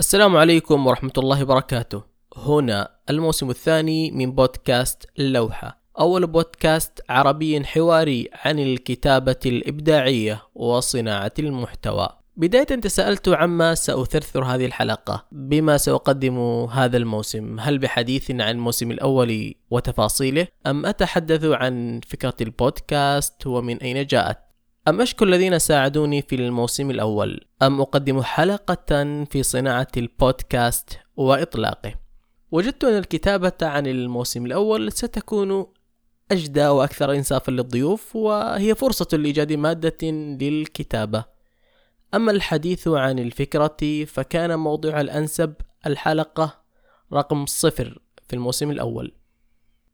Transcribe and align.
السلام 0.00 0.36
عليكم 0.36 0.86
ورحمة 0.86 1.12
الله 1.18 1.42
وبركاته. 1.42 2.02
هنا 2.36 2.88
الموسم 3.10 3.50
الثاني 3.50 4.10
من 4.10 4.32
بودكاست 4.32 5.06
اللوحة، 5.18 5.80
أول 6.00 6.26
بودكاست 6.26 7.00
عربي 7.08 7.64
حواري 7.64 8.28
عن 8.44 8.58
الكتابة 8.58 9.36
الإبداعية 9.46 10.42
وصناعة 10.54 11.32
المحتوى. 11.38 12.08
بداية 12.36 12.64
تساءلت 12.64 13.28
عما 13.28 13.74
سأثرثر 13.74 14.44
هذه 14.44 14.66
الحلقة. 14.66 15.26
بما 15.32 15.76
سأقدم 15.76 16.38
هذا 16.64 16.96
الموسم؟ 16.96 17.60
هل 17.60 17.78
بحديث 17.78 18.30
عن 18.30 18.40
الموسم 18.40 18.90
الأول 18.90 19.54
وتفاصيله؟ 19.70 20.46
أم 20.66 20.86
أتحدث 20.86 21.44
عن 21.44 22.00
فكرة 22.06 22.36
البودكاست؟ 22.40 23.46
ومن 23.46 23.76
أين 23.76 24.06
جاءت؟ 24.06 24.49
أم 24.88 25.00
أشكر 25.00 25.26
الذين 25.26 25.58
ساعدوني 25.58 26.22
في 26.22 26.34
الموسم 26.34 26.90
الأول؟ 26.90 27.40
أم 27.62 27.80
أقدم 27.80 28.22
حلقة 28.22 29.24
في 29.24 29.42
صناعة 29.42 29.88
البودكاست 29.96 30.98
وإطلاقه؟ 31.16 31.94
وجدت 32.50 32.84
أن 32.84 32.98
الكتابة 32.98 33.52
عن 33.62 33.86
الموسم 33.86 34.46
الأول 34.46 34.92
ستكون 34.92 35.66
أجدى 36.30 36.66
وأكثر 36.66 37.12
إنصافا 37.12 37.50
للضيوف 37.50 38.16
وهي 38.16 38.74
فرصة 38.74 39.16
لإيجاد 39.16 39.52
مادة 39.52 40.10
للكتابة. 40.40 41.24
أما 42.14 42.32
الحديث 42.32 42.88
عن 42.88 43.18
الفكرة 43.18 44.04
فكان 44.04 44.58
موضوع 44.58 45.00
الأنسب 45.00 45.54
الحلقة 45.86 46.60
رقم 47.12 47.46
صفر 47.46 47.98
في 48.28 48.36
الموسم 48.36 48.70
الأول. 48.70 49.12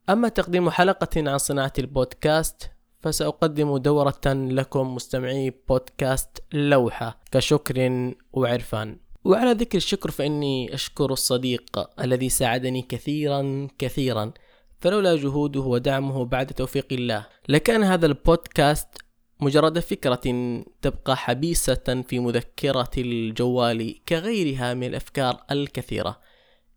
أما 0.09 0.29
تقديم 0.29 0.69
حلقة 0.69 1.29
عن 1.31 1.37
صناعة 1.37 1.73
البودكاست 1.79 2.76
فسأقدم 2.99 3.77
دورة 3.77 4.21
لكم 4.25 4.95
مستمعي 4.95 5.53
بودكاست 5.69 6.43
لوحة 6.53 7.19
كشكر 7.31 8.13
وعرفان. 8.33 8.97
وعلى 9.25 9.51
ذكر 9.51 9.77
الشكر 9.77 10.11
فإني 10.11 10.73
أشكر 10.73 11.11
الصديق 11.11 11.89
الذي 12.01 12.29
ساعدني 12.29 12.81
كثيرا 12.81 13.67
كثيرا 13.79 14.31
فلولا 14.79 15.15
جهوده 15.15 15.59
ودعمه 15.59 16.25
بعد 16.25 16.47
توفيق 16.47 16.87
الله. 16.91 17.25
لكان 17.49 17.83
هذا 17.83 18.05
البودكاست 18.05 18.87
مجرد 19.39 19.79
فكرة 19.79 20.21
تبقى 20.81 21.17
حبيسة 21.17 22.03
في 22.07 22.19
مذكرة 22.19 22.91
الجوال 22.97 24.03
كغيرها 24.09 24.73
من 24.73 24.87
الأفكار 24.87 25.43
الكثيرة. 25.51 26.19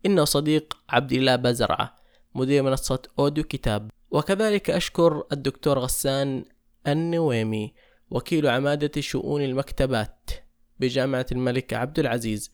إنه 0.05 0.25
صديق 0.25 0.77
عبد 0.89 1.11
الله 1.11 1.35
بزرعة 1.35 1.95
مدير 2.35 2.63
منصة 2.63 3.01
أوديو 3.19 3.43
كتاب. 3.43 3.89
وكذلك 4.11 4.69
أشكر 4.69 5.23
الدكتور 5.31 5.79
غسان 5.79 6.45
النويمي 6.87 7.73
وكيل 8.09 8.47
عمادة 8.47 9.01
شؤون 9.01 9.41
المكتبات 9.41 10.31
بجامعة 10.79 11.25
الملك 11.31 11.73
عبد 11.73 11.99
العزيز. 11.99 12.51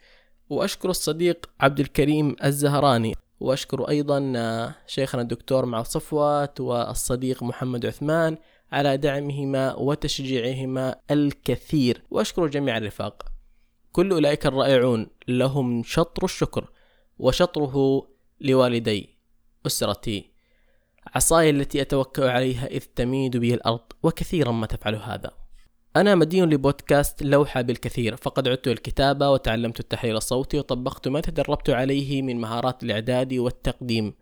وأشكر 0.50 0.90
الصديق 0.90 1.50
عبد 1.60 1.80
الكريم 1.80 2.36
الزهراني. 2.44 3.16
وأشكر 3.40 3.90
أيضا 3.90 4.74
شيخنا 4.88 5.22
الدكتور 5.22 5.66
مع 5.66 5.84
صفوات 5.84 6.62
والصديق 6.62 7.44
محمد 7.44 7.86
عثمان 7.86 8.38
على 8.72 8.98
دعمهما 8.98 9.76
وتشجيعهما 9.76 10.96
الكثير. 11.12 12.04
وأشكر 12.10 12.48
جميع 12.48 12.78
الرفاق. 12.78 13.26
كل 13.92 14.12
أولئك 14.12 14.46
الرائعون 14.46 15.08
لهم 15.28 15.84
شطر 15.84 16.24
الشكر 16.24 16.70
وشطره 17.20 18.08
لوالدي 18.42 19.18
أسرتي. 19.66 20.37
عصاي 21.16 21.50
التي 21.50 21.82
أتوكأ 21.82 22.32
عليها 22.32 22.68
إذ 22.68 22.84
تميد 22.96 23.38
بي 23.38 23.54
الأرض 23.54 23.82
وكثيرا 24.04 24.52
ما 24.52 24.66
تفعل 24.68 24.96
هذا. 24.96 25.32
أنا 25.96 26.16
مدين 26.16 26.50
لبودكاست 26.50 27.24
لوحة 27.24 27.62
بالكثير 27.62 28.16
فقد 28.16 28.48
عدت 28.48 28.68
الكتابة 28.68 29.30
وتعلمت 29.30 29.80
التحرير 29.80 30.18
الصوتي 30.18 30.60
وطبقت 30.60 31.08
ما 31.08 31.22
تدربت 31.22 31.70
عليه 31.70 32.22
من 32.22 32.42
مهارات 32.42 32.84
الإعداد 32.84 33.34
والتقديم. 33.34 34.14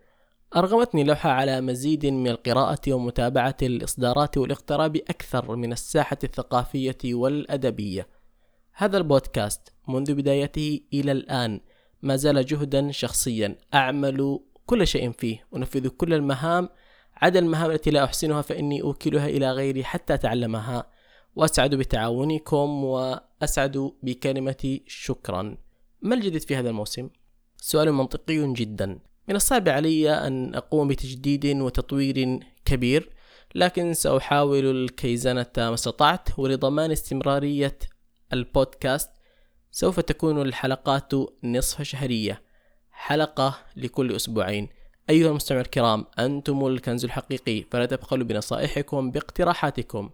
أرغمتني 0.56 1.04
لوحة 1.04 1.30
على 1.30 1.60
مزيد 1.60 2.06
من 2.06 2.28
القراءة 2.28 2.92
ومتابعة 2.92 3.56
الإصدارات 3.62 4.38
والاقتراب 4.38 4.96
أكثر 4.96 5.56
من 5.56 5.72
الساحة 5.72 6.18
الثقافية 6.24 6.98
والأدبية. 7.04 8.08
هذا 8.72 8.98
البودكاست 8.98 9.72
منذ 9.88 10.14
بدايته 10.14 10.80
إلى 10.92 11.12
الآن 11.12 11.60
ما 12.02 12.16
زال 12.16 12.46
جهدا 12.46 12.90
شخصيا 12.90 13.56
أعمل 13.74 14.40
كل 14.66 14.86
شيء 14.86 15.12
فيه 15.12 15.46
أنفذ 15.56 15.88
كل 15.88 16.14
المهام 16.14 16.68
عدا 17.16 17.38
المهام 17.38 17.70
التي 17.70 17.90
لا 17.90 18.04
أحسنها 18.04 18.42
فإني 18.42 18.82
أوكلها 18.82 19.26
إلى 19.28 19.52
غيري 19.52 19.84
حتى 19.84 20.14
أتعلمها. 20.14 20.90
وأسعد 21.36 21.74
بتعاونكم 21.74 22.84
وأسعد 22.84 23.92
بكلمة 24.02 24.80
شكرا. 24.86 25.56
ما 26.02 26.14
الجديد 26.14 26.42
في 26.42 26.56
هذا 26.56 26.68
الموسم؟ 26.68 27.10
سؤال 27.56 27.92
منطقي 27.92 28.52
جدا. 28.52 28.98
من 29.28 29.36
الصعب 29.36 29.68
علي 29.68 30.10
أن 30.10 30.54
أقوم 30.54 30.88
بتجديد 30.88 31.46
وتطوير 31.46 32.40
كبير 32.64 33.10
لكن 33.54 33.94
سأحاول 33.94 34.66
الكيزنة 34.66 35.46
ما 35.56 35.74
استطعت. 35.74 36.38
ولضمان 36.38 36.90
استمرارية 36.90 37.78
البودكاست 38.32 39.10
سوف 39.70 40.00
تكون 40.00 40.42
الحلقات 40.42 41.12
نصف 41.44 41.82
شهرية. 41.82 42.45
حلقة 42.96 43.58
لكل 43.76 44.16
أسبوعين. 44.16 44.68
أيها 45.10 45.28
المستمع 45.28 45.60
الكرام 45.60 46.04
أنتم 46.18 46.66
الكنز 46.66 47.04
الحقيقي 47.04 47.62
فلا 47.70 47.86
تبخلوا 47.86 48.26
بنصائحكم 48.26 49.10
باقتراحاتكم. 49.10 50.10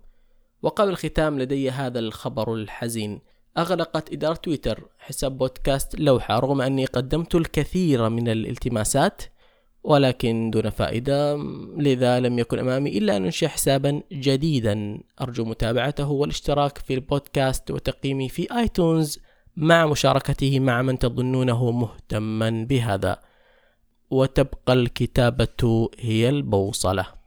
وقبل 0.62 0.88
الختام 0.88 1.38
لدي 1.38 1.70
هذا 1.70 1.98
الخبر 1.98 2.54
الحزين. 2.54 3.20
أغلقت 3.59 4.12
إدارة 4.12 4.34
تويتر 4.34 4.82
حساب 4.98 5.38
بودكاست 5.38 6.00
لوحة 6.00 6.38
رغم 6.38 6.60
أني 6.60 6.84
قدمت 6.84 7.34
الكثير 7.34 8.09
من 8.09 8.28
الالتماسات 8.28 9.22
ولكن 9.84 10.50
دون 10.50 10.70
فائدة 10.70 11.37
لذا 11.76 12.20
لم 12.20 12.38
يكن 12.38 12.59
أمامي 12.59 12.99
إلا 12.99 13.16
أن 13.16 13.25
أنشئ 13.25 13.49
حسابا 13.49 14.03
جديدا. 14.12 15.00
أرجو 15.20 15.44
متابعته 15.44 16.10
والاشتراك 16.10 16.78
في 16.78 16.94
البودكاست 16.94 17.70
وتقييمي 17.70 18.28
في 18.28 18.59
آيتونز. 18.59 19.19
مع 19.57 19.87
مشاركته 19.87 20.61
مع 20.61 20.83
من 20.83 20.99
تظنونه 20.99 21.71
مهتما 21.71 22.67
بهذا. 22.69 23.19
وتبقى 24.11 24.73
الكتابة 24.73 25.89
هي 25.99 26.29
البوصلة. 26.29 27.22